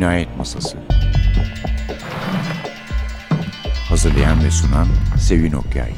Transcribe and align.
Cinayet 0.00 0.36
Masası 0.36 0.78
Hazırlayan 3.88 4.44
ve 4.44 4.50
sunan 4.50 4.86
Sevin 5.18 5.52
Okyay 5.52 5.92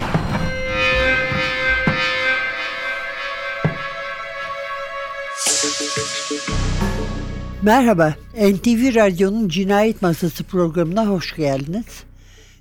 Merhaba, 7.63 8.15
NTV 8.37 8.95
Radyo'nun 8.95 9.49
Cinayet 9.49 10.03
Masası 10.03 10.45
programına 10.45 11.07
hoş 11.07 11.37
geldiniz. 11.37 12.05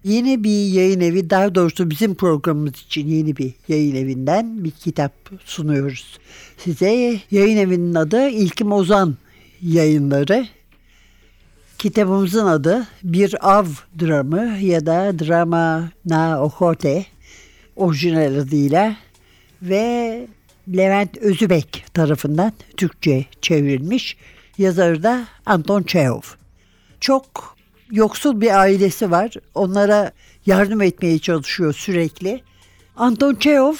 Yeni 0.04 0.44
bir 0.44 0.66
yayın 0.66 1.00
evi, 1.00 1.30
daha 1.30 1.56
doğrusu 1.56 1.90
bizim 1.90 2.16
programımız 2.16 2.74
için 2.74 3.08
yeni 3.08 3.38
bir 3.38 3.54
yayın 3.68 3.96
evinden 3.96 4.64
bir 4.64 4.72
kitap 4.72 5.14
sunuyoruz. 5.46 6.20
Size 6.58 7.20
yayın 7.32 7.58
evinin 7.58 7.96
adı 7.96 8.30
İlkim 8.30 8.72
Ozan 8.72 9.16
yayınları. 9.62 10.48
Kitabımızın 11.82 12.46
adı 12.46 12.88
Bir 13.04 13.58
Av 13.58 13.66
Dramı 14.00 14.58
ya 14.60 14.86
da 14.86 15.20
Drama 15.20 15.90
Na 16.06 16.44
Ojote 16.44 17.06
orijinal 17.76 18.40
adıyla 18.40 18.96
ve 19.62 20.28
Levent 20.68 21.18
Özübek 21.18 21.86
tarafından 21.94 22.54
Türkçe 22.78 23.26
çevrilmiş. 23.42 24.18
Yazarı 24.58 25.04
da 25.04 25.26
Anton 25.46 25.84
Çehov. 25.84 26.22
Çok 27.00 27.56
yoksul 27.92 28.42
bir 28.42 28.60
ailesi 28.60 29.12
var. 29.12 29.34
Onlara 29.56 30.12
yardım 30.46 30.82
etmeye 30.82 31.20
çalışıyor 31.20 31.74
sürekli. 31.74 32.42
Anton 32.96 33.36
Çehov 33.36 33.76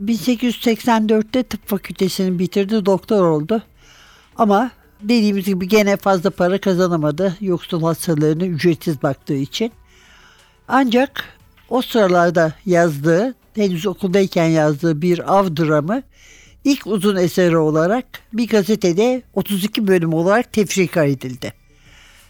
1884'te 0.00 1.42
tıp 1.42 1.68
fakültesini 1.68 2.38
bitirdi, 2.38 2.86
doktor 2.86 3.24
oldu. 3.26 3.62
Ama 4.36 4.70
dediğimiz 5.02 5.44
gibi 5.44 5.68
gene 5.68 5.96
fazla 5.96 6.30
para 6.30 6.60
kazanamadı 6.60 7.36
yoksul 7.40 7.82
hastalarına 7.82 8.44
ücretsiz 8.44 9.02
baktığı 9.02 9.34
için. 9.34 9.72
Ancak 10.68 11.24
o 11.68 11.82
sıralarda 11.82 12.52
yazdığı, 12.66 13.34
henüz 13.54 13.86
okuldayken 13.86 14.46
yazdığı 14.46 15.02
bir 15.02 15.34
av 15.38 15.56
dramı 15.56 16.02
ilk 16.64 16.86
uzun 16.86 17.16
eseri 17.16 17.56
olarak 17.56 18.06
bir 18.32 18.48
gazetede 18.48 19.22
32 19.34 19.86
bölüm 19.86 20.14
olarak 20.14 20.52
tefrika 20.52 21.04
edildi. 21.04 21.52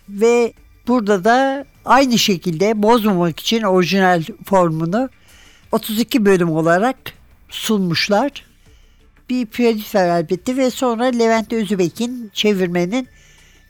Ve 0.09 0.53
burada 0.89 1.25
da 1.25 1.65
aynı 1.85 2.19
şekilde 2.19 2.83
bozmamak 2.83 3.41
için 3.41 3.63
orijinal 3.63 4.23
formunu 4.45 5.09
32 5.73 6.25
bölüm 6.25 6.51
olarak 6.51 6.97
sunmuşlar. 7.49 8.45
Bir 9.31 9.47
piyanist 9.47 9.95
var 9.95 10.21
elbette 10.21 10.57
ve 10.57 10.71
sonra 10.71 11.05
Levent 11.05 11.53
Özübek'in 11.53 12.31
çevirmenin 12.33 13.09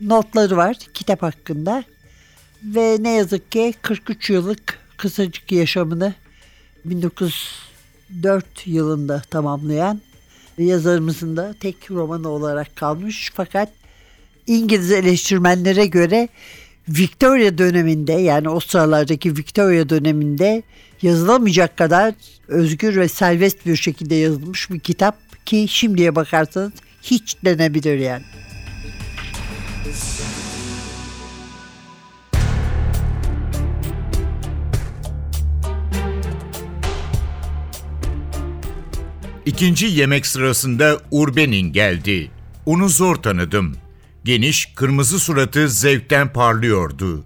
notları 0.01 0.57
var 0.57 0.77
kitap 0.95 1.23
hakkında. 1.23 1.85
Ve 2.63 2.97
ne 3.01 3.11
yazık 3.11 3.53
ki 3.53 3.75
43 3.83 4.31
yıllık 4.31 4.79
kısacık 4.97 5.53
yaşamını 5.53 6.15
1904 6.85 8.67
yılında 8.67 9.23
tamamlayan 9.31 10.01
yazarımızın 10.59 11.37
da 11.37 11.55
tek 11.61 11.91
romanı 11.91 12.29
olarak 12.29 12.77
kalmış. 12.77 13.33
Fakat 13.35 13.69
İngiliz 14.47 14.93
eleştirmenlere 14.93 15.87
göre 15.87 16.29
Victoria 16.89 17.59
döneminde 17.59 18.13
yani 18.13 18.49
o 18.49 18.61
sıralardaki 18.61 19.37
Victoria 19.37 19.89
döneminde 19.89 20.63
yazılamayacak 21.03 21.77
kadar 21.77 22.15
özgür 22.49 22.97
ve 22.97 23.09
serbest 23.09 23.67
bir 23.67 23.77
şekilde 23.77 24.15
yazılmış 24.15 24.71
bir 24.71 24.81
kitap 24.81 25.24
ki 25.47 25.67
şimdiye 25.69 26.15
bakarsanız 26.15 26.73
hiç 27.03 27.37
denebilir 27.45 27.99
yani. 27.99 28.25
İkinci 39.47 39.87
yemek 39.87 40.27
sırasında 40.27 41.01
Urbenin 41.11 41.73
geldi. 41.73 42.31
Onu 42.67 42.89
zor 42.89 43.17
tanıdım. 43.17 43.77
Geniş, 44.25 44.67
kırmızı 44.75 45.21
suratı 45.21 45.69
zevkten 45.69 46.33
parlıyordu. 46.33 47.25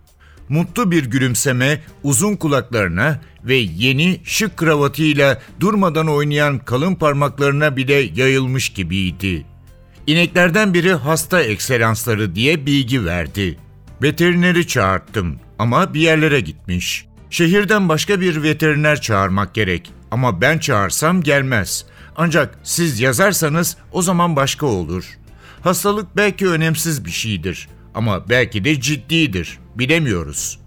Mutlu 0.48 0.90
bir 0.90 1.04
gülümseme 1.04 1.80
uzun 2.02 2.36
kulaklarına 2.36 3.20
ve 3.44 3.54
yeni 3.54 4.20
şık 4.24 4.56
kravatıyla 4.56 5.42
durmadan 5.60 6.08
oynayan 6.08 6.58
kalın 6.58 6.94
parmaklarına 6.94 7.76
bile 7.76 7.94
yayılmış 7.94 8.68
gibiydi. 8.68 9.46
İneklerden 10.06 10.74
biri 10.74 10.94
hasta 10.94 11.42
ekselansları 11.42 12.34
diye 12.34 12.66
bilgi 12.66 13.04
verdi. 13.04 13.58
Veterineri 14.02 14.66
çağırttım 14.66 15.36
ama 15.58 15.94
bir 15.94 16.00
yerlere 16.00 16.40
gitmiş. 16.40 17.06
Şehirden 17.30 17.88
başka 17.88 18.20
bir 18.20 18.42
veteriner 18.42 19.00
çağırmak 19.00 19.54
gerek 19.54 19.90
ama 20.10 20.40
ben 20.40 20.58
çağırsam 20.58 21.22
gelmez. 21.22 21.84
Ancak 22.16 22.58
siz 22.62 23.00
yazarsanız 23.00 23.76
o 23.92 24.02
zaman 24.02 24.36
başka 24.36 24.66
olur. 24.66 25.04
Hastalık 25.60 26.16
belki 26.16 26.48
önemsiz 26.48 27.04
bir 27.04 27.10
şeydir 27.10 27.68
ama 27.98 28.28
belki 28.28 28.64
de 28.64 28.80
ciddidir. 28.80 29.58
Bilemiyoruz. 29.74 30.58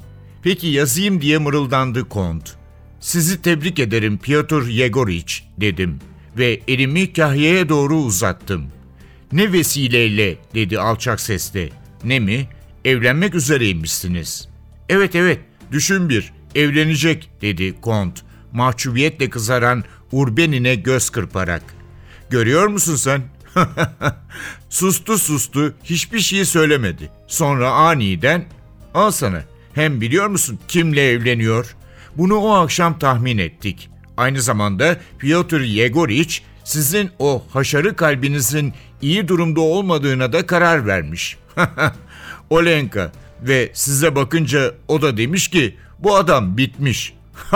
Peki 0.43 0.67
yazayım 0.67 1.21
diye 1.21 1.37
mırıldandı 1.37 2.09
Kont. 2.09 2.55
Sizi 2.99 3.41
tebrik 3.41 3.79
ederim 3.79 4.17
Piotr 4.17 4.67
Yegoriç 4.67 5.43
dedim 5.57 5.99
ve 6.37 6.59
elimi 6.67 7.13
kahyeye 7.13 7.69
doğru 7.69 7.95
uzattım. 7.95 8.67
Ne 9.31 9.53
vesileyle 9.53 10.37
dedi 10.55 10.79
alçak 10.79 11.21
sesle. 11.21 11.69
Ne 12.03 12.19
mi? 12.19 12.47
Evlenmek 12.85 13.35
üzereymişsiniz. 13.35 14.47
Evet 14.89 15.15
evet 15.15 15.39
düşün 15.71 16.09
bir 16.09 16.33
evlenecek 16.55 17.29
dedi 17.41 17.81
Kont 17.81 18.23
mahcubiyetle 18.53 19.29
kızaran 19.29 19.83
Urbenin'e 20.11 20.75
göz 20.75 21.09
kırparak. 21.09 21.63
Görüyor 22.29 22.67
musun 22.67 22.95
sen? 22.95 23.21
sustu 24.69 25.17
sustu 25.17 25.73
hiçbir 25.83 26.19
şey 26.19 26.45
söylemedi. 26.45 27.09
Sonra 27.27 27.71
aniden 27.71 28.45
al 28.93 29.11
sana 29.11 29.43
hem 29.73 30.01
biliyor 30.01 30.27
musun 30.27 30.59
kimle 30.67 31.09
evleniyor? 31.09 31.75
Bunu 32.17 32.35
o 32.35 32.51
akşam 32.51 32.99
tahmin 32.99 33.37
ettik. 33.37 33.89
Aynı 34.17 34.41
zamanda 34.41 34.97
Piotr 35.19 35.59
Yegoriç 35.59 36.43
sizin 36.63 37.09
o 37.19 37.43
haşarı 37.53 37.95
kalbinizin 37.95 38.73
iyi 39.01 39.27
durumda 39.27 39.61
olmadığına 39.61 40.33
da 40.33 40.45
karar 40.45 40.87
vermiş. 40.87 41.37
Olenka 42.49 43.11
ve 43.41 43.71
size 43.73 44.15
bakınca 44.15 44.75
o 44.87 45.01
da 45.01 45.17
demiş 45.17 45.47
ki 45.47 45.75
bu 45.99 46.15
adam 46.15 46.57
bitmiş. 46.57 47.13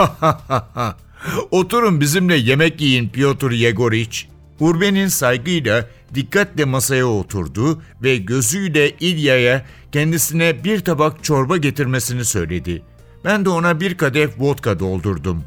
Oturun 1.50 2.00
bizimle 2.00 2.36
yemek 2.36 2.80
yiyin 2.80 3.08
Piotr 3.08 3.50
Yegoriç. 3.50 4.28
Urben'in 4.60 5.08
saygıyla 5.08 5.88
dikkatle 6.14 6.64
masaya 6.64 7.06
oturdu 7.06 7.82
ve 8.02 8.16
gözüyle 8.16 8.90
İlya'ya 8.90 9.66
kendisine 9.92 10.64
bir 10.64 10.80
tabak 10.80 11.24
çorba 11.24 11.56
getirmesini 11.56 12.24
söyledi. 12.24 12.82
Ben 13.24 13.44
de 13.44 13.48
ona 13.48 13.80
bir 13.80 13.96
kadeh 13.96 14.28
vodka 14.38 14.80
doldurdum. 14.80 15.44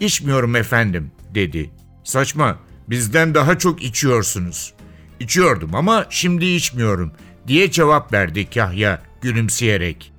İçmiyorum 0.00 0.56
efendim 0.56 1.10
dedi. 1.34 1.70
Saçma 2.04 2.58
bizden 2.90 3.34
daha 3.34 3.58
çok 3.58 3.82
içiyorsunuz. 3.82 4.72
İçiyordum 5.20 5.74
ama 5.74 6.06
şimdi 6.10 6.44
içmiyorum 6.44 7.12
diye 7.46 7.70
cevap 7.70 8.12
verdi 8.12 8.50
Kahya 8.50 9.02
gülümseyerek. 9.20 10.12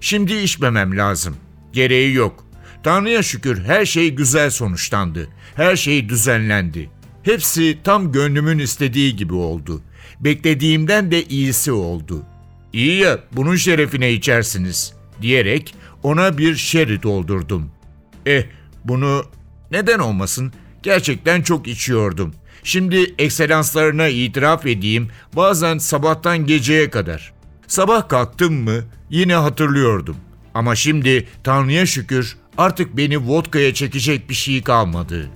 Şimdi 0.00 0.34
içmemem 0.34 0.96
lazım. 0.96 1.36
Gereği 1.72 2.14
yok. 2.14 2.44
Tanrı'ya 2.82 3.22
şükür 3.22 3.64
her 3.64 3.86
şey 3.86 4.10
güzel 4.10 4.50
sonuçlandı. 4.50 5.28
Her 5.56 5.76
şey 5.76 6.08
düzenlendi. 6.08 6.90
Hepsi 7.22 7.78
tam 7.84 8.12
gönlümün 8.12 8.58
istediği 8.58 9.16
gibi 9.16 9.34
oldu. 9.34 9.82
Beklediğimden 10.20 11.10
de 11.10 11.24
iyisi 11.24 11.72
oldu. 11.72 12.22
İyi 12.72 13.00
ya 13.00 13.18
bunun 13.32 13.56
şerefine 13.56 14.12
içersiniz 14.12 14.92
diyerek 15.22 15.74
ona 16.02 16.38
bir 16.38 16.56
şeri 16.56 17.02
doldurdum. 17.02 17.70
Eh 18.26 18.44
bunu 18.84 19.24
neden 19.70 19.98
olmasın 19.98 20.52
gerçekten 20.82 21.42
çok 21.42 21.68
içiyordum. 21.68 22.34
Şimdi 22.64 23.14
ekselanslarına 23.18 24.08
itiraf 24.08 24.66
edeyim 24.66 25.08
bazen 25.36 25.78
sabahtan 25.78 26.46
geceye 26.46 26.90
kadar. 26.90 27.32
Sabah 27.66 28.08
kalktım 28.08 28.54
mı 28.54 28.84
yine 29.10 29.34
hatırlıyordum. 29.34 30.16
Ama 30.54 30.76
şimdi 30.76 31.28
Tanrı'ya 31.44 31.86
şükür 31.86 32.36
artık 32.58 32.96
beni 32.96 33.18
vodkaya 33.18 33.74
çekecek 33.74 34.30
bir 34.30 34.34
şey 34.34 34.62
kalmadı. 34.62 35.30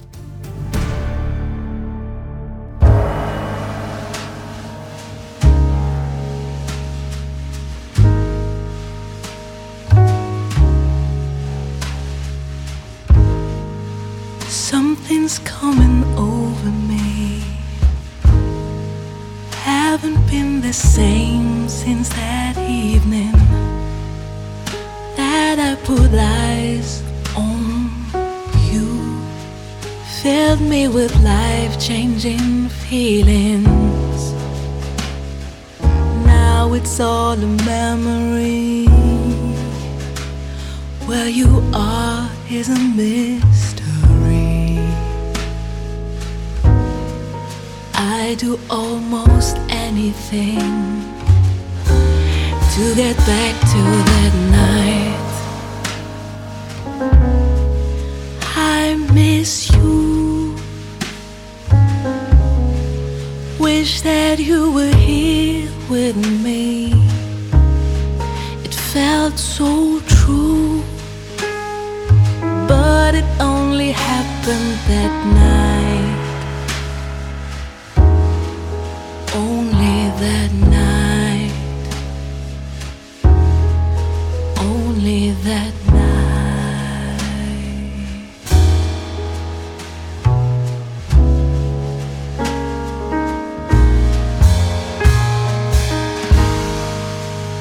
You 41.45 41.63
are 41.75 42.31
is 42.51 42.69
a 42.69 42.79
mystery. 43.03 44.79
I 47.95 48.37
do 48.39 48.59
almost 48.71 49.57
anything 49.69 50.69
to 52.75 52.85
get 53.01 53.17
back 53.33 53.55
to 53.73 53.83
that 54.11 54.35
night. 54.61 55.33
I 58.77 58.95
miss 59.13 59.71
you. 59.73 60.57
Wish 63.59 64.03
that 64.03 64.39
you 64.39 64.73
were 64.73 64.97
here 65.11 65.71
with 65.89 66.17
me. 66.45 66.93
It 68.67 68.75
felt 68.93 69.39
so 69.39 70.01
happened 74.45 74.77
that 74.89 75.13
night. 75.33 76.21
Only 79.35 80.11
that 80.21 80.53
night. 80.53 81.53
Only 84.59 85.31
that 85.31 85.75
night. 85.93 86.35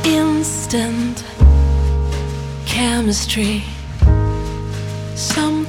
Instant 0.06 1.24
chemistry. 2.66 3.73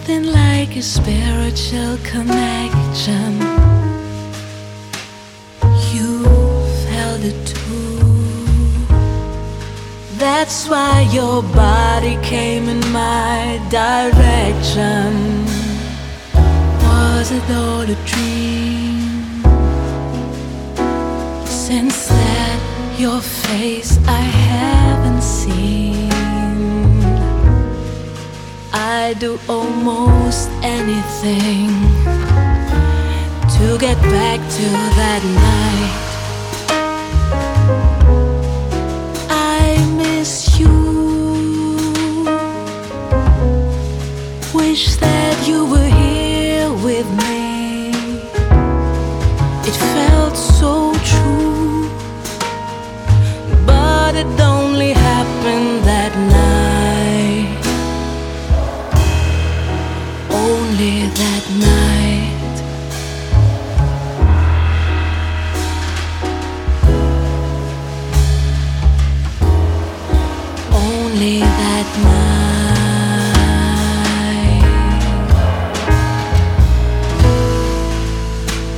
Something 0.06 0.32
like 0.34 0.76
a 0.76 0.82
spiritual 0.82 1.96
connection. 2.04 3.40
You 5.94 6.22
felt 6.84 7.24
it 7.24 7.46
too. 7.46 8.04
That's 10.18 10.68
why 10.68 11.08
your 11.10 11.42
body 11.42 12.18
came 12.22 12.68
in 12.68 12.80
my 12.92 13.58
direction. 13.70 15.46
Was 16.82 17.30
it 17.32 17.50
all 17.50 17.88
a 17.88 17.96
dream? 18.04 19.40
Since 21.46 22.08
that, 22.08 22.94
your 22.98 23.22
face 23.22 23.96
I 24.06 24.20
haven't 24.20 25.22
seen. 25.22 25.93
I 28.96 29.12
do 29.12 29.40
almost 29.48 30.48
anything 30.62 31.66
to 33.56 33.76
get 33.78 34.00
back 34.02 34.38
to 34.38 34.66
that 34.98 35.22
night. 35.34 36.13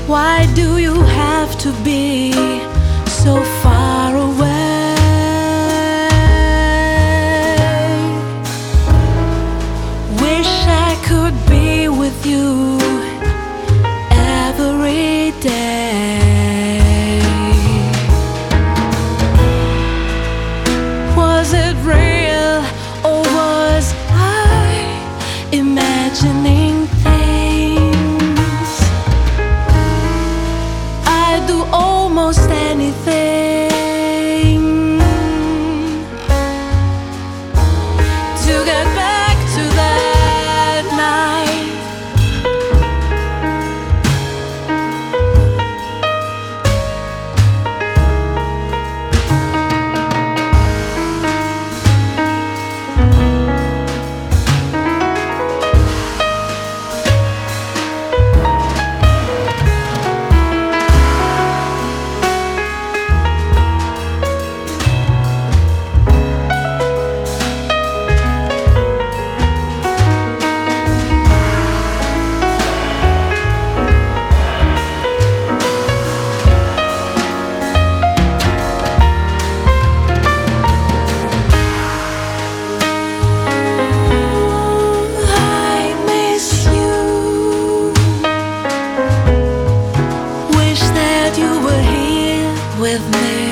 Why 0.07 0.47
do 0.55 0.79
you 0.79 0.95
have 1.03 1.59
to 1.59 1.73
be 1.83 2.31
so 3.07 3.43
far 3.61 3.76
with 92.87 93.11
me. 93.11 93.46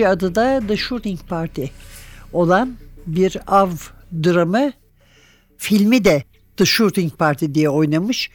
İngilizce 0.00 0.08
adı 0.08 0.34
da 0.34 0.66
The 0.66 0.76
Shooting 0.76 1.20
Party 1.28 1.64
olan 2.32 2.76
bir 3.06 3.36
av 3.46 3.70
dramı 4.12 4.72
filmi 5.58 6.04
de 6.04 6.24
The 6.56 6.64
Shooting 6.64 7.12
Party 7.12 7.46
diye 7.54 7.68
oynamış. 7.68 8.30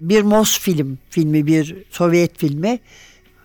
Bir 0.00 0.22
Mos 0.22 0.58
film 0.58 0.98
filmi, 1.10 1.46
bir 1.46 1.76
Sovyet 1.90 2.38
filmi. 2.38 2.78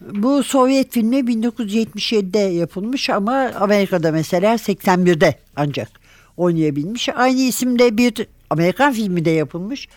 Bu 0.02 0.44
Sovyet 0.44 0.94
filmi 0.94 1.18
1977'de 1.18 2.40
yapılmış 2.40 3.10
ama 3.10 3.52
Amerika'da 3.60 4.12
mesela 4.12 4.56
81'de 4.56 5.36
ancak 5.56 5.90
oynayabilmiş. 6.38 7.10
Aynı 7.10 7.42
isimde 7.42 7.98
bir 7.98 8.28
Amerikan 8.50 8.94
filmi 8.94 9.26
de 9.26 9.30
yapılmış. 9.30 9.88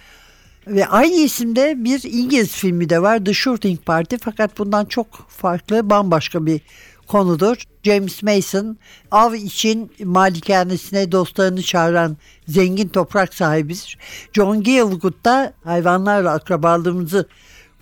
Ve 0.67 0.87
aynı 0.87 1.15
isimde 1.15 1.85
bir 1.85 2.03
İngiliz 2.03 2.53
filmi 2.53 2.89
de 2.89 3.03
var 3.03 3.25
The 3.25 3.35
Shooting 3.35 3.81
Party 3.81 4.17
fakat 4.21 4.59
bundan 4.59 4.85
çok 4.85 5.27
farklı 5.29 5.91
bambaşka 5.91 6.47
bir 6.47 6.61
konudur. 7.07 7.57
James 7.83 8.23
Mason 8.23 8.79
av 9.11 9.35
için 9.35 9.93
malikanesine 10.05 11.13
dostlarını 11.13 11.63
çağıran 11.63 12.17
zengin 12.49 12.89
toprak 12.89 13.35
sahibidir. 13.35 13.99
John 14.33 14.63
Gielgud 14.63 15.25
da 15.25 15.53
hayvanlarla 15.65 16.33
akrabalığımızı 16.33 17.29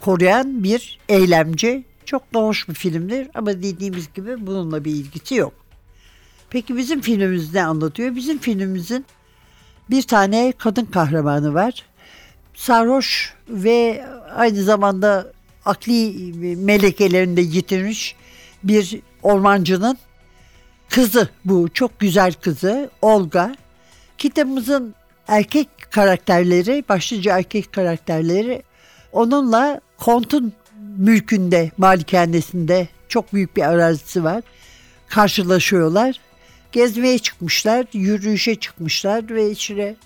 koruyan 0.01 0.65
bir 0.65 0.99
eylemci. 1.09 1.85
Çok 2.05 2.35
da 2.35 2.39
hoş 2.39 2.69
bir 2.69 2.75
filmdir 2.75 3.29
ama 3.35 3.53
dediğimiz 3.63 4.13
gibi 4.15 4.47
bununla 4.47 4.85
bir 4.85 4.91
ilgisi 4.91 5.35
yok. 5.35 5.53
Peki 6.51 6.77
bizim 6.77 7.01
filmimiz 7.01 7.55
ne 7.55 7.65
anlatıyor? 7.65 8.17
Bizim 8.17 8.39
filmimizin 8.39 9.05
bir 9.91 10.03
tane 10.03 10.53
kadın 10.59 10.85
kahramanı 10.85 11.55
var. 11.55 11.83
Sarhoş 12.55 13.35
ve 13.49 14.07
aynı 14.37 14.63
zamanda 14.63 15.33
akli 15.65 16.33
melekelerini 16.57 17.37
de 17.37 17.41
yitirmiş 17.41 18.17
bir 18.65 19.01
ormancının 19.25 19.99
kızı 20.91 21.29
bu 21.45 21.69
çok 21.75 22.01
güzel 22.01 22.33
kızı 22.33 22.91
Olga. 23.03 23.55
Kitabımızın 24.19 24.95
erkek 25.29 25.69
karakterleri, 25.91 26.85
başlıca 26.89 27.39
erkek 27.39 27.73
karakterleri 27.73 28.63
onunla 29.13 29.81
kontun 29.99 30.53
mülkünde, 30.97 31.71
malikanesinde 31.79 32.89
çok 33.09 33.33
büyük 33.33 33.57
bir 33.57 33.63
arazisi 33.63 34.25
var. 34.25 34.43
Karşılaşıyorlar. 35.09 36.21
Gezmeye 36.73 37.19
çıkmışlar, 37.19 37.87
yürüyüşe 37.93 38.55
çıkmışlar 38.55 39.29
ve 39.29 39.51
içine 39.51 39.97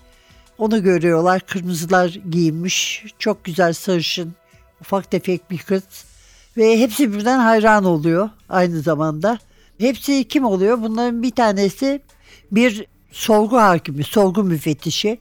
onu 0.59 0.83
görüyorlar. 0.83 1.41
Kırmızılar 1.41 2.09
giyinmiş, 2.31 3.05
çok 3.19 3.45
güzel 3.45 3.73
sarışın, 3.73 4.35
ufak 4.81 5.11
tefek 5.11 5.51
bir 5.51 5.59
kız. 5.59 5.83
Ve 6.59 6.79
hepsi 6.79 7.13
birden 7.13 7.39
hayran 7.39 7.85
oluyor 7.85 8.31
aynı 8.49 8.81
zamanda. 8.81 9.39
Hepsi 9.79 10.25
kim 10.29 10.45
oluyor? 10.45 10.83
Bunların 10.83 11.23
bir 11.23 11.31
tanesi 11.31 12.01
bir 12.53 12.87
sorgu 13.13 13.57
hakimi, 13.57 14.05
sorgu 14.05 14.45
müfettişi 14.45 15.19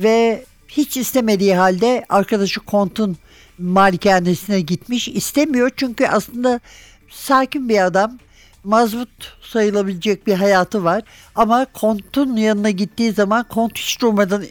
ve 0.00 0.44
hiç 0.68 0.96
istemediği 0.96 1.54
halde 1.54 2.04
arkadaşı 2.08 2.60
Kont'un 2.60 3.16
malikanesine 3.58 4.60
gitmiş. 4.60 5.08
İstemiyor 5.08 5.70
çünkü 5.76 6.06
aslında 6.06 6.60
sakin 7.10 7.68
bir 7.68 7.84
adam. 7.84 8.18
Mazbut 8.64 9.36
sayılabilecek 9.42 10.26
bir 10.26 10.34
hayatı 10.34 10.84
var. 10.84 11.02
Ama 11.34 11.64
Kont'un 11.64 12.36
yanına 12.36 12.70
gittiği 12.70 13.12
zaman 13.12 13.44
Kont 13.48 13.78
hiç 13.78 14.00
durmadan 14.00 14.44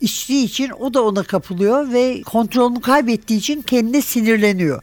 içtiği 0.00 0.44
için 0.44 0.70
o 0.70 0.94
da 0.94 1.02
ona 1.02 1.22
kapılıyor 1.22 1.92
ve 1.92 2.22
kontrolünü 2.22 2.80
kaybettiği 2.80 3.38
için 3.38 3.62
kendine 3.62 4.02
sinirleniyor. 4.02 4.82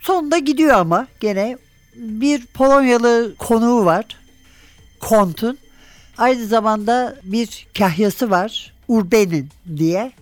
Sonunda 0.00 0.38
gidiyor 0.38 0.74
ama 0.74 1.06
gene 1.20 1.58
bir 1.94 2.46
Polonyalı 2.46 3.34
konuğu 3.38 3.84
var. 3.84 4.04
Kont'un. 5.00 5.58
Aynı 6.18 6.46
zamanda 6.46 7.16
bir 7.22 7.66
kahyası 7.78 8.30
var. 8.30 8.74
Urbenin 8.88 9.48
diye. 9.76 10.12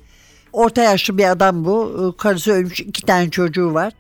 Orta 0.53 0.83
yaşlı 0.83 1.19
bir 1.19 1.31
adam 1.31 1.65
bu. 1.65 2.15
Karısı 2.19 2.53
ölmüş 2.53 2.81
iki 2.81 3.03
tane 3.03 3.31
çocuğu 3.31 3.75
var. 3.75 3.93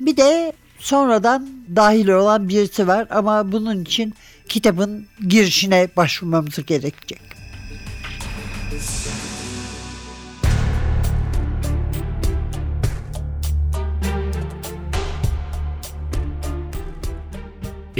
Bir 0.00 0.16
de 0.16 0.52
sonradan 0.78 1.48
dahil 1.76 2.08
olan 2.08 2.48
birisi 2.48 2.88
var 2.88 3.06
ama 3.10 3.52
bunun 3.52 3.82
için 3.84 4.14
kitabın 4.48 5.06
girişine 5.28 5.88
başvurmamız 5.96 6.66
gerekecek. 6.66 7.20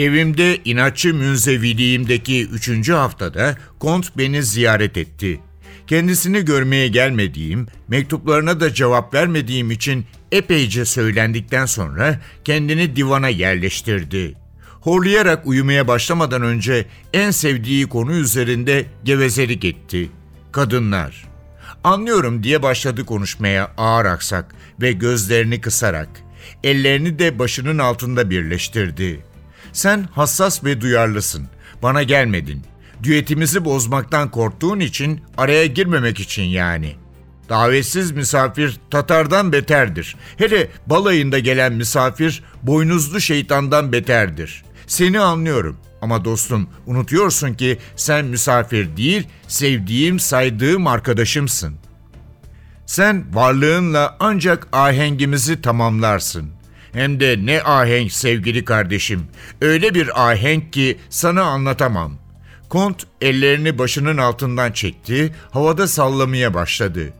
Evimde 0.00 0.59
inatçı 0.64 1.14
münzeviliğimdeki 1.14 2.47
üçüncü 2.47 2.92
haftada 2.92 3.57
Kont 3.78 4.19
beni 4.19 4.42
ziyaret 4.42 4.97
etti. 4.97 5.40
Kendisini 5.87 6.45
görmeye 6.45 6.88
gelmediğim, 6.88 7.66
mektuplarına 7.88 8.61
da 8.61 8.75
cevap 8.75 9.14
vermediğim 9.14 9.71
için 9.71 10.07
epeyce 10.33 10.85
söylendikten 10.85 11.66
sonra 11.66 12.21
kendini 12.45 12.97
divana 12.97 13.28
yerleştirdi. 13.28 14.35
Horlayarak 14.80 15.47
uyumaya 15.47 15.88
başlamadan 15.88 16.42
önce 16.42 16.87
en 17.12 17.30
sevdiği 17.30 17.88
konu 17.88 18.12
üzerinde 18.12 18.87
gevezelik 19.04 19.64
etti. 19.64 20.11
Kadınlar. 20.52 21.28
Anlıyorum 21.85 22.42
diye 22.42 22.62
başladı 22.62 23.07
konuşmaya 23.07 23.73
ağır 23.76 24.04
aksak 24.04 24.54
ve 24.80 24.92
gözlerini 24.92 25.61
kısarak. 25.61 26.09
Ellerini 26.64 27.19
de 27.19 27.38
başının 27.38 27.78
altında 27.78 28.30
birleştirdi. 28.30 29.30
Sen 29.73 30.09
hassas 30.12 30.65
ve 30.65 30.81
duyarlısın. 30.81 31.49
Bana 31.83 32.03
gelmedin. 32.03 32.62
Düetimizi 33.03 33.65
bozmaktan 33.65 34.31
korktuğun 34.31 34.81
için 34.81 35.21
araya 35.37 35.67
girmemek 35.67 36.21
için 36.21 36.43
yani. 36.43 36.97
Davetsiz 37.49 38.11
misafir 38.11 38.81
Tatar'dan 38.91 39.53
beterdir. 39.53 40.17
Hele 40.37 40.69
balayında 40.87 41.39
gelen 41.39 41.73
misafir 41.73 42.43
boynuzlu 42.62 43.21
şeytandan 43.21 43.93
beterdir. 43.93 44.65
Seni 44.87 45.21
anlıyorum 45.21 45.77
ama 46.03 46.25
dostum 46.25 46.69
unutuyorsun 46.87 47.55
ki 47.55 47.79
sen 47.97 48.25
misafir 48.25 48.97
değil, 48.97 49.29
sevdiğim, 49.49 50.21
saydığım 50.21 50.87
arkadaşımsın. 50.87 51.75
Sen 52.87 53.35
varlığınla 53.35 54.17
ancak 54.21 54.69
ahengimizi 54.73 55.62
tamamlarsın. 55.62 56.50
Hem 56.92 57.20
de 57.20 57.37
ne 57.47 57.62
ahenk 57.62 58.12
sevgili 58.12 58.64
kardeşim. 58.64 59.23
Öyle 59.61 59.94
bir 59.94 60.30
ahenk 60.30 60.73
ki 60.73 60.99
sana 61.11 61.42
anlatamam. 61.42 62.12
Kont 62.68 63.06
ellerini 63.20 63.78
başının 63.78 64.16
altından 64.16 64.73
çekti, 64.73 65.35
havada 65.50 65.88
sallamaya 65.88 66.54
başladı. 66.54 67.12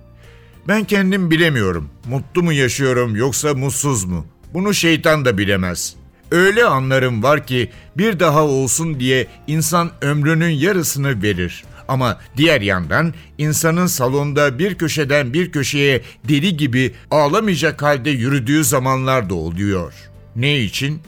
Ben 0.69 0.85
kendim 0.85 1.31
bilemiyorum. 1.31 1.91
Mutlu 2.09 2.43
mu 2.43 2.53
yaşıyorum 2.53 3.17
yoksa 3.17 3.55
mutsuz 3.55 4.05
mu? 4.05 4.27
Bunu 4.55 4.75
şeytan 4.75 5.25
da 5.25 5.39
bilemez. 5.39 5.95
Öyle 6.31 6.65
anlarım 6.65 7.23
var 7.23 7.47
ki 7.47 7.71
bir 7.97 8.21
daha 8.21 8.45
olsun 8.45 9.01
diye 9.01 9.27
insan 9.47 9.91
ömrünün 10.01 10.51
yarısını 10.51 11.23
verir. 11.23 11.65
Ama 11.91 12.19
diğer 12.37 12.61
yandan 12.61 13.15
insanın 13.39 13.87
salonda 13.87 14.59
bir 14.59 14.75
köşeden 14.75 15.35
bir 15.35 15.53
köşeye 15.53 16.03
deli 16.29 16.57
gibi 16.57 16.95
ağlamayacak 17.11 17.83
halde 17.83 18.11
yürüdüğü 18.11 18.65
zamanlar 18.65 19.31
da 19.31 19.35
oluyor. 19.35 19.95
Ne 20.37 20.61
için? 20.61 21.01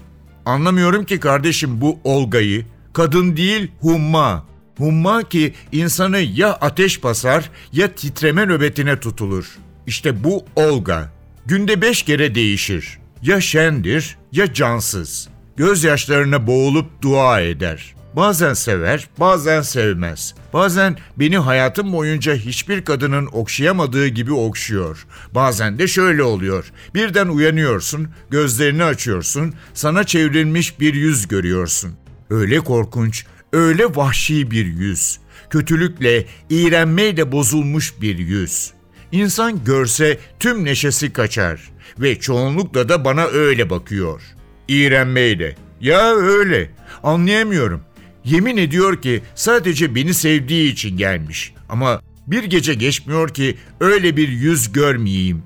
Anlamıyorum 0.46 1.04
ki 1.04 1.20
kardeşim 1.20 1.80
bu 1.80 1.98
Olga'yı. 2.04 2.66
Kadın 2.92 3.36
değil 3.36 3.70
humma. 3.80 4.46
Humma 4.78 5.28
ki 5.28 5.54
insanı 5.72 6.18
ya 6.18 6.52
ateş 6.52 7.04
basar 7.04 7.50
ya 7.72 7.94
titreme 7.94 8.46
nöbetine 8.46 9.00
tutulur. 9.00 9.58
İşte 9.86 10.24
bu 10.24 10.44
Olga. 10.56 11.12
Günde 11.46 11.82
beş 11.82 12.02
kere 12.02 12.34
değişir. 12.34 12.98
Ya 13.22 13.40
şendir 13.40 14.16
ya 14.32 14.54
cansız. 14.54 15.28
Gözyaşlarına 15.56 16.46
boğulup 16.46 17.02
dua 17.02 17.40
eder. 17.40 17.94
Bazen 18.16 18.52
sever, 18.54 19.08
bazen 19.20 19.62
sevmez. 19.62 20.34
Bazen 20.52 20.96
beni 21.16 21.38
hayatım 21.38 21.92
boyunca 21.92 22.34
hiçbir 22.34 22.84
kadının 22.84 23.28
okşayamadığı 23.32 24.06
gibi 24.06 24.32
okşuyor. 24.32 25.06
Bazen 25.34 25.78
de 25.78 25.88
şöyle 25.88 26.22
oluyor. 26.22 26.72
Birden 26.94 27.28
uyanıyorsun, 27.28 28.08
gözlerini 28.30 28.84
açıyorsun, 28.84 29.54
sana 29.74 30.04
çevrilmiş 30.04 30.80
bir 30.80 30.94
yüz 30.94 31.28
görüyorsun. 31.28 31.94
Öyle 32.30 32.58
korkunç, 32.58 33.26
öyle 33.52 33.84
vahşi 33.84 34.50
bir 34.50 34.66
yüz. 34.66 35.18
Kötülükle, 35.50 36.26
iğrenmeyle 36.50 37.32
bozulmuş 37.32 37.94
bir 38.00 38.18
yüz. 38.18 38.72
İnsan 39.12 39.64
görse 39.64 40.18
tüm 40.40 40.64
neşesi 40.64 41.12
kaçar 41.12 41.70
ve 41.98 42.20
çoğunlukla 42.20 42.88
da 42.88 43.04
bana 43.04 43.24
öyle 43.24 43.70
bakıyor. 43.70 44.22
İğrenmeyle. 44.68 45.56
Ya 45.80 46.14
öyle. 46.14 46.70
Anlayamıyorum. 47.02 47.82
Yemin 48.24 48.56
ediyor 48.56 49.02
ki 49.02 49.22
sadece 49.34 49.94
beni 49.94 50.14
sevdiği 50.14 50.72
için 50.72 50.96
gelmiş. 50.96 51.54
Ama 51.68 52.00
bir 52.26 52.44
gece 52.44 52.74
geçmiyor 52.74 53.28
ki 53.34 53.56
öyle 53.80 54.16
bir 54.16 54.28
yüz 54.28 54.72
görmeyeyim. 54.72 55.42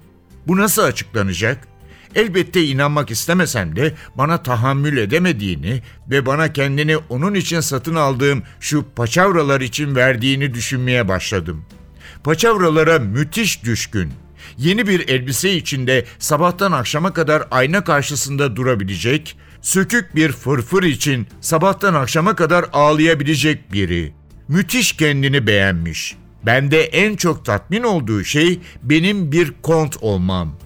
Bu 0.47 0.57
nasıl 0.57 0.83
açıklanacak? 0.83 1.69
Elbette 2.15 2.65
inanmak 2.65 3.11
istemesem 3.11 3.77
de 3.77 3.95
bana 4.15 4.43
tahammül 4.43 4.97
edemediğini 4.97 5.83
ve 6.11 6.27
bana 6.27 6.53
kendini 6.53 6.97
onun 6.97 7.35
için 7.35 7.61
satın 7.61 7.95
aldığım 7.95 8.43
şu 8.61 8.85
paçavralar 8.97 9.61
için 9.61 9.97
verdiğini 9.97 10.55
düşünmeye 10.55 11.09
başladım. 11.09 11.65
Paçavralara 12.25 12.99
müthiş 12.99 13.65
düşkün. 13.65 14.13
Yeni 14.59 14.87
bir 14.87 15.09
elbise 15.09 15.53
içinde 15.53 16.05
sabahtan 16.19 16.73
akşama 16.73 17.13
kadar 17.13 17.45
ayna 17.51 17.85
karşısında 17.85 18.57
durabilecek, 18.57 19.37
sökük 19.67 20.17
bir 20.17 20.33
fırfır 20.33 20.83
için 20.83 21.27
sabahtan 21.41 21.95
akşama 21.95 22.35
kadar 22.37 22.65
ağlayabilecek 22.73 23.73
biri. 23.73 24.13
Müthiş 24.49 24.93
kendini 24.93 25.47
beğenmiş. 25.47 26.17
Bende 26.47 26.83
en 26.83 27.17
çok 27.17 27.45
tatmin 27.45 27.83
olduğu 27.83 28.25
şey 28.25 28.61
benim 28.83 29.33
bir 29.33 29.53
kont 29.63 29.97
olmam.'' 30.01 30.66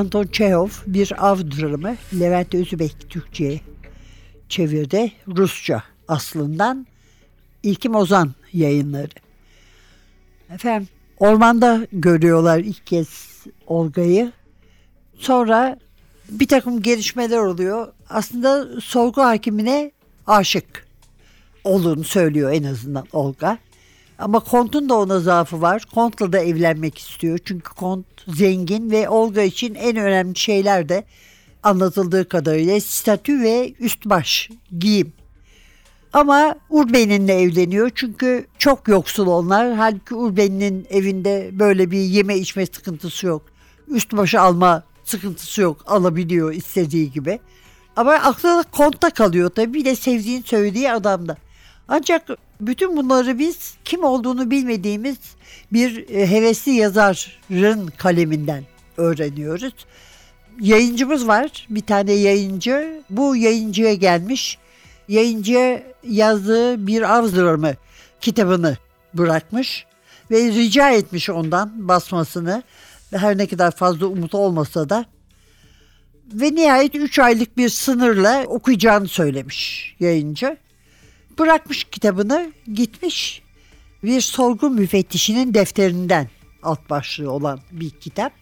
Anton 0.00 0.26
Çehov 0.26 0.68
bir 0.86 1.30
av 1.30 1.38
dramı 1.38 1.96
Levent 2.20 2.54
Özübek 2.54 3.10
Türkçe'ye 3.10 3.60
çevirdi. 4.48 5.12
Rusça 5.28 5.82
aslından 6.08 6.86
İlkim 7.62 7.94
Ozan 7.94 8.34
yayınları. 8.52 9.08
Efendim 10.54 10.88
ormanda 11.18 11.86
görüyorlar 11.92 12.58
ilk 12.58 12.86
kez 12.86 13.08
Olga'yı. 13.66 14.32
Sonra 15.18 15.78
bir 16.28 16.48
takım 16.48 16.82
gelişmeler 16.82 17.38
oluyor. 17.38 17.92
Aslında 18.08 18.80
sorgu 18.80 19.22
hakimine 19.22 19.92
aşık 20.26 20.86
olduğunu 21.64 22.04
söylüyor 22.04 22.52
en 22.52 22.64
azından 22.64 23.06
Olga. 23.12 23.58
Ama 24.20 24.40
Kont'un 24.40 24.88
da 24.88 24.94
ona 24.94 25.20
zaafı 25.20 25.60
var. 25.60 25.84
Kont'la 25.94 26.32
da 26.32 26.38
evlenmek 26.38 26.98
istiyor. 26.98 27.38
Çünkü 27.44 27.74
Kont 27.74 28.06
zengin 28.28 28.90
ve 28.90 29.08
Olga 29.08 29.42
için 29.42 29.74
en 29.74 29.96
önemli 29.96 30.38
şeyler 30.38 30.88
de 30.88 31.04
anlatıldığı 31.62 32.28
kadarıyla 32.28 32.80
statü 32.80 33.40
ve 33.40 33.74
üst 33.78 34.06
baş 34.06 34.50
giyim. 34.78 35.12
Ama 36.12 36.54
Urben'inle 36.70 37.34
evleniyor 37.34 37.90
çünkü 37.94 38.46
çok 38.58 38.88
yoksul 38.88 39.26
onlar. 39.26 39.74
Halbuki 39.74 40.14
Urben'in 40.14 40.86
evinde 40.90 41.50
böyle 41.52 41.90
bir 41.90 42.00
yeme 42.00 42.36
içme 42.36 42.66
sıkıntısı 42.66 43.26
yok. 43.26 43.42
Üst 43.88 44.12
başı 44.12 44.40
alma 44.40 44.82
sıkıntısı 45.04 45.60
yok. 45.60 45.84
Alabiliyor 45.86 46.52
istediği 46.52 47.12
gibi. 47.12 47.40
Ama 47.96 48.12
aklı 48.12 48.64
kontta 48.72 49.10
kalıyor 49.10 49.50
tabii. 49.50 49.74
Bir 49.74 49.84
de 49.84 49.96
sevdiğin 49.96 50.42
söylediği 50.42 50.92
adamda. 50.92 51.36
Ancak 51.90 52.28
bütün 52.60 52.96
bunları 52.96 53.38
biz 53.38 53.74
kim 53.84 54.04
olduğunu 54.04 54.50
bilmediğimiz 54.50 55.16
bir 55.72 56.08
e, 56.08 56.30
hevesli 56.30 56.72
yazarın 56.72 57.86
kaleminden 57.86 58.64
öğreniyoruz. 58.96 59.74
Yayıncımız 60.60 61.28
var. 61.28 61.66
Bir 61.70 61.80
tane 61.80 62.12
yayıncı. 62.12 63.02
Bu 63.10 63.36
yayıncıya 63.36 63.94
gelmiş. 63.94 64.58
Yayıncıya 65.08 65.82
yazdığı 66.04 66.86
bir 66.86 67.18
av 67.18 67.32
dramı 67.32 67.74
kitabını 68.20 68.76
bırakmış 69.14 69.86
ve 70.30 70.36
rica 70.36 70.90
etmiş 70.90 71.30
ondan 71.30 71.88
basmasını. 71.88 72.62
Her 73.10 73.38
ne 73.38 73.46
kadar 73.46 73.70
fazla 73.70 74.06
umut 74.06 74.34
olmasa 74.34 74.88
da 74.88 75.04
ve 76.32 76.54
nihayet 76.54 76.94
3 76.94 77.18
aylık 77.18 77.56
bir 77.56 77.68
sınırla 77.68 78.44
okuyacağını 78.44 79.08
söylemiş 79.08 79.94
yayıncı. 80.00 80.56
Bırakmış 81.38 81.84
kitabını 81.84 82.52
gitmiş 82.74 83.42
bir 84.04 84.20
sorgu 84.20 84.70
müfettişinin 84.70 85.54
defterinden 85.54 86.28
alt 86.62 86.90
başlığı 86.90 87.30
olan 87.32 87.60
bir 87.72 87.90
kitap. 87.90 88.32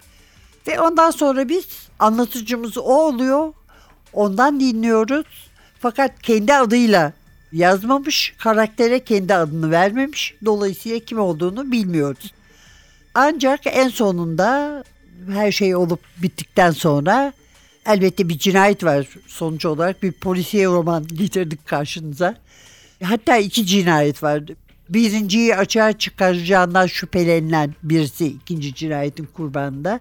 Ve 0.67 0.81
ondan 0.81 1.11
sonra 1.11 1.49
biz 1.49 1.67
anlatıcımız 1.99 2.79
o 2.79 2.83
oluyor. 2.83 3.53
Ondan 4.13 4.61
dinliyoruz. 4.61 5.27
Fakat 5.81 6.23
kendi 6.23 6.55
adıyla 6.55 7.13
yazmamış, 7.53 8.35
karaktere 8.39 9.05
kendi 9.05 9.35
adını 9.35 9.71
vermemiş. 9.71 10.35
Dolayısıyla 10.45 10.99
kim 10.99 11.19
olduğunu 11.19 11.73
bilmiyoruz. 11.73 12.33
Ancak 13.15 13.61
en 13.65 13.89
sonunda 13.89 14.85
her 15.29 15.53
şey 15.53 15.77
olup 15.77 16.01
bittikten 16.23 16.71
sonra 16.71 17.33
elbette 17.87 18.29
bir 18.29 18.39
cinayet 18.39 18.85
var 18.85 19.09
sonuç 19.27 19.65
olarak. 19.65 20.03
Bir 20.03 20.13
polisiye 20.13 20.67
roman 20.67 21.07
getirdik 21.07 21.67
karşınıza. 21.67 22.35
Hatta 23.03 23.37
iki 23.37 23.67
cinayet 23.67 24.23
var. 24.23 24.43
Birinciyi 24.89 25.57
açığa 25.57 25.93
çıkaracağından 25.93 26.87
şüphelenilen 26.87 27.75
birisi 27.83 28.27
ikinci 28.27 28.75
cinayetin 28.75 29.29
kurbanında. 29.35 30.01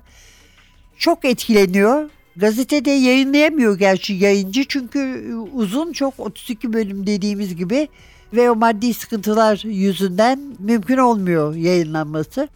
Çok 0.97 1.25
etkileniyor. 1.25 2.09
Gazetede 2.35 2.91
yayınlayamıyor 2.91 3.79
gerçi 3.79 4.13
yayıncı 4.13 4.65
çünkü 4.67 5.33
uzun 5.53 5.93
çok 5.93 6.19
32 6.19 6.73
bölüm 6.73 7.07
dediğimiz 7.07 7.55
gibi 7.55 7.87
ve 8.33 8.51
o 8.51 8.55
maddi 8.55 8.93
sıkıntılar 8.93 9.61
yüzünden 9.65 10.55
mümkün 10.59 10.97
olmuyor 10.97 11.55
yayınlanması. 11.55 12.47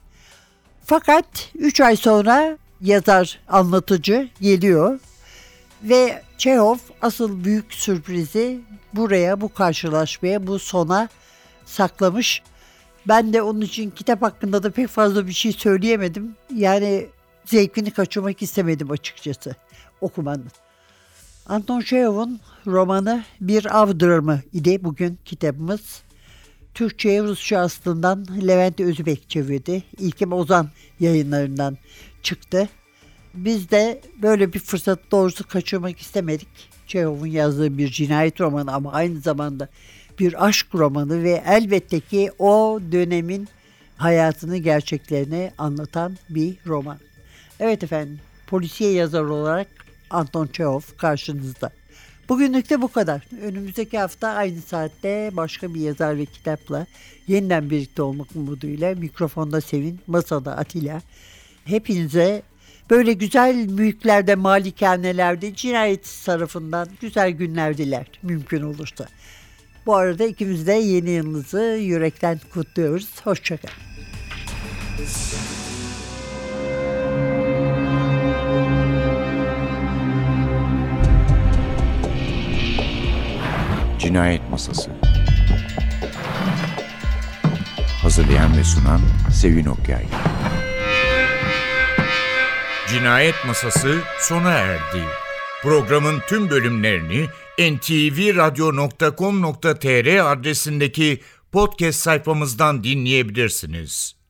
Fakat 0.86 1.26
3 1.56 1.82
ay 1.82 1.96
sonra 1.96 2.58
yazar 2.82 3.40
anlatıcı 3.48 4.30
geliyor 4.42 5.00
ve 5.84 6.22
Çehov 6.42 6.78
asıl 7.02 7.44
büyük 7.44 7.74
sürprizi 7.74 8.62
buraya, 8.94 9.42
bu 9.42 9.54
karşılaşmaya, 9.54 10.48
bu 10.48 10.60
sona 10.60 11.10
saklamış. 11.66 12.44
Ben 13.08 13.34
de 13.34 13.42
onun 13.42 13.62
için 13.62 13.90
kitap 13.90 14.22
hakkında 14.22 14.64
da 14.64 14.72
pek 14.72 14.88
fazla 14.88 15.28
bir 15.28 15.34
şey 15.34 15.52
söyleyemedim. 15.52 16.36
Yani 16.56 17.08
zevkini 17.46 17.92
kaçırmak 17.92 18.42
istemedim 18.42 18.92
açıkçası 18.92 19.56
okumanın. 20.02 20.52
Anton 21.46 21.82
Çehov'un 21.82 22.40
romanı 22.68 23.24
Bir 23.42 23.82
Av 23.82 24.00
Dramı 24.00 24.42
idi 24.54 24.84
bugün 24.84 25.20
kitabımız. 25.26 26.02
Türkçe'ye 26.74 27.24
Rusça 27.24 27.60
aslından 27.60 28.28
Levent 28.48 28.80
Özbek 28.80 29.30
çevirdi. 29.30 29.84
İlkim 30.00 30.34
Ozan 30.34 30.70
yayınlarından 31.00 31.78
çıktı. 32.24 32.70
Biz 33.34 33.72
de 33.72 34.02
böyle 34.22 34.54
bir 34.54 34.60
fırsat 34.60 35.00
doğrusu 35.12 35.48
kaçırmak 35.48 36.00
istemedik. 36.00 36.48
Çehov'un 36.88 37.28
yazdığı 37.28 37.78
bir 37.78 37.90
cinayet 37.90 38.42
romanı 38.42 38.74
ama 38.74 38.92
aynı 38.92 39.20
zamanda 39.20 39.70
bir 40.20 40.46
aşk 40.46 40.68
romanı 40.74 41.24
ve 41.24 41.44
elbette 41.48 42.00
ki 42.00 42.32
o 42.40 42.80
dönemin 42.92 43.48
hayatını 43.98 44.58
gerçeklerini 44.58 45.52
anlatan 45.58 46.18
bir 46.30 46.58
roman. 46.68 46.98
Evet 47.60 47.84
efendim 47.84 48.20
polisiye 48.48 48.92
yazar 48.92 49.24
olarak 49.24 49.68
Anton 50.10 50.48
Çehov 50.48 50.82
karşınızda. 50.98 51.72
Bugünlük 52.30 52.70
de 52.70 52.82
bu 52.82 52.88
kadar. 52.88 53.28
Önümüzdeki 53.42 54.00
hafta 54.00 54.28
aynı 54.28 54.62
saatte 54.62 55.32
başka 55.34 55.74
bir 55.74 55.80
yazar 55.80 56.18
ve 56.18 56.26
kitapla 56.26 56.86
yeniden 57.28 57.70
birlikte 57.70 58.02
olmak 58.02 58.36
umuduyla 58.36 58.96
mikrofonda 58.96 59.62
Sevin, 59.62 60.00
masada 60.08 60.58
Atilla. 60.58 61.02
Hepinize 61.66 62.42
böyle 62.92 63.14
güzel 63.14 63.56
mülklerde, 63.56 64.36
malikanelerde 64.36 65.56
cinayet 65.56 66.22
tarafından 66.26 66.88
güzel 67.02 67.32
günler 67.32 67.78
diler 67.78 68.06
mümkün 68.24 68.62
olursa. 68.62 69.06
Bu 69.86 69.96
arada 69.96 70.26
ikimiz 70.26 70.68
de 70.68 70.74
yeni 70.74 71.10
yılınızı 71.10 71.78
yürekten 71.82 72.40
kutluyoruz. 72.54 73.10
Hoşçakalın. 73.24 73.74
Cinayet 84.00 84.50
Masası 84.50 84.92
Hazırlayan 88.02 88.58
ve 88.58 88.64
sunan 88.64 89.02
Sevin 89.34 89.66
Okyay 89.66 90.06
Cinayet 92.92 93.36
Masası 93.48 94.00
sona 94.20 94.52
erdi. 94.52 95.04
Programın 95.62 96.20
tüm 96.28 96.50
bölümlerini 96.50 97.28
ntvradio.com.tr 97.60 100.32
adresindeki 100.32 101.22
podcast 101.52 102.00
sayfamızdan 102.00 102.84
dinleyebilirsiniz. 102.84 104.21